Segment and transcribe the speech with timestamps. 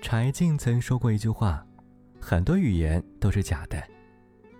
[0.00, 1.66] 柴静曾说过一句话
[2.20, 3.82] ：“很多语言都是假的，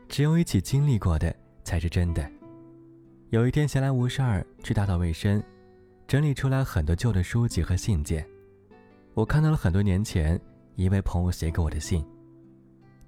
[0.08, 2.28] 只有一起经历过的才是真的。”
[3.30, 5.42] 有一天闲来无事儿去打扫卫生，
[6.08, 8.26] 整理出来很多旧的书籍和信件。
[9.14, 10.40] 我看到了很多年前
[10.74, 12.04] 一位朋友写给我的信。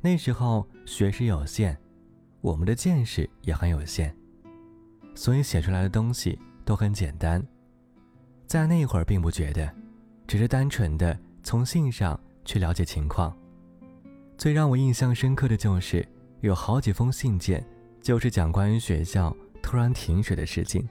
[0.00, 1.76] 那时候学识有限，
[2.40, 4.14] 我们的见识也很有限，
[5.16, 7.44] 所以写出来的东西都很简单。
[8.46, 9.68] 在那会儿并不觉得，
[10.26, 13.36] 只是单纯的从信上去了解情况。
[14.36, 16.06] 最让我印象深刻的就是
[16.40, 17.64] 有好几封信件，
[18.00, 20.88] 就是讲关于学校突然停水的事情，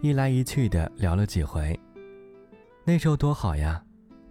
[0.00, 1.78] 一来一去的聊了几回。
[2.84, 3.82] 那时候多好呀，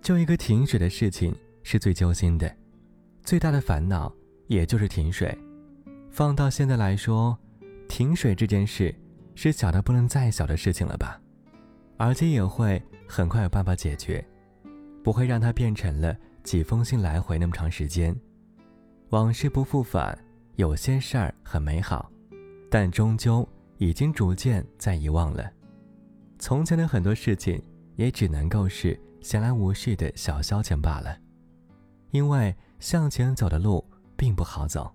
[0.02, 2.56] 就一个停水的事情是最揪心的。
[3.24, 4.14] 最大的烦恼
[4.48, 5.38] 也就是停水，
[6.12, 7.38] 放到现在来说，
[7.88, 8.94] 停水这件事
[9.36, 11.20] 是小的不能再小的事情了吧？
[11.98, 14.26] 而且也会很快有办法解决，
[15.04, 18.16] 不会让它变成了几封信来回那么长时间。
[19.10, 20.18] 往事不复返，
[20.56, 22.10] 有些事儿很美好，
[22.72, 25.52] 但终究已经逐渐在遗忘了。
[26.40, 27.62] 从前的很多事情
[27.96, 31.18] 也只能够是闲来无事的小消遣罢了，
[32.12, 32.56] 因为。
[32.80, 33.82] 向前走的路
[34.18, 34.94] 并不好走。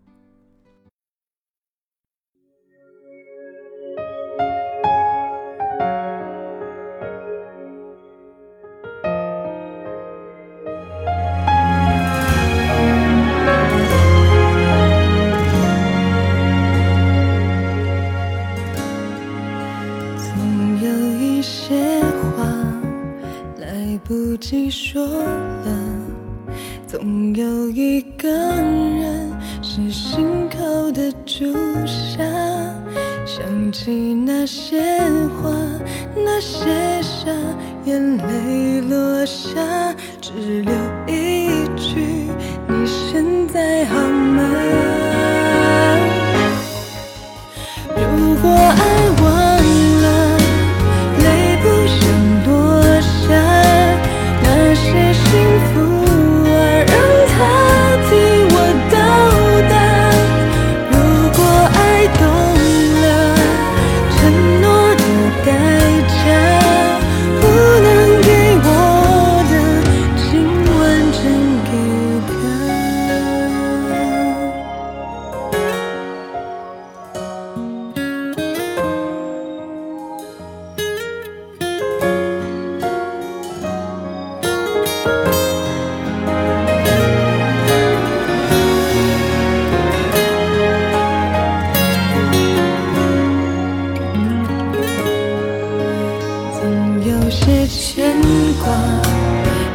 [21.39, 22.01] 一些
[22.37, 22.45] 话
[23.59, 25.71] 来不及说了。
[26.85, 31.55] 总有一个人是心口的朱
[31.87, 32.25] 砂，
[33.25, 34.83] 想起那些
[35.41, 35.55] 话，
[36.17, 36.67] 那些
[37.03, 37.31] 傻，
[37.85, 39.95] 眼泪落下，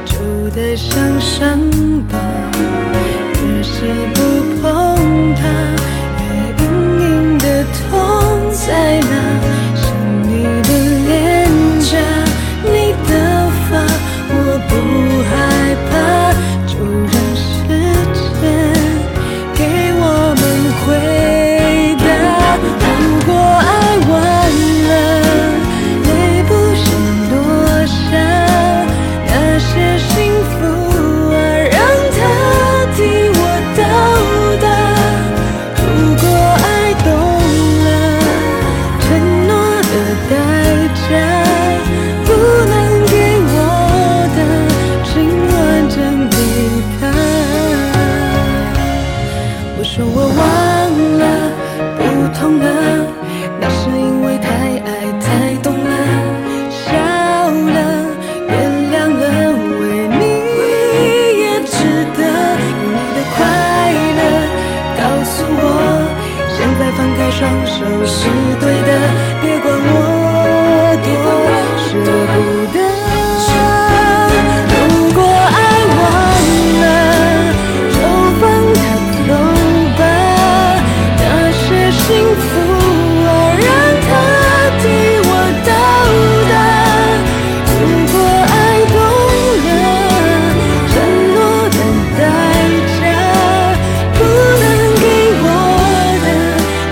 [0.05, 1.59] 旧的像伤
[2.09, 2.17] 疤，
[3.43, 4.32] 越是不
[82.05, 82.43] 幸福
[83.25, 83.27] 啊
[83.63, 83.67] 让
[84.01, 84.07] 它
[84.79, 84.83] 替
[85.23, 85.31] 我
[85.63, 85.71] 到
[86.51, 86.53] 达
[87.79, 88.13] 如果
[88.51, 88.53] 爱
[88.91, 88.95] 懂
[89.63, 89.71] 了
[90.91, 90.93] 承
[91.33, 91.37] 诺
[91.69, 91.77] 的
[92.17, 92.21] 代
[92.99, 93.01] 价
[94.13, 94.19] 不
[94.59, 94.63] 能
[94.99, 95.03] 给
[95.39, 95.45] 我
[96.25, 96.27] 的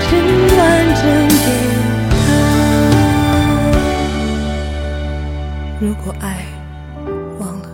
[0.56, 0.60] 完
[0.96, 1.02] 整
[1.44, 1.46] 给
[2.16, 2.20] 她
[5.78, 6.24] 如果爱
[7.38, 7.64] 忘了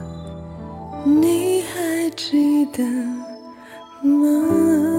[1.05, 2.83] 你还记得
[4.03, 4.98] 吗？